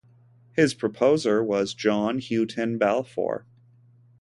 His 0.53 0.73
proposer 0.73 1.43
was 1.43 1.75
John 1.75 2.19
Hutton 2.19 2.79
Balfour. 2.79 3.45